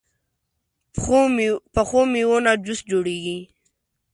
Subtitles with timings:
[1.73, 3.37] پخو میوو نه جوس جوړېږي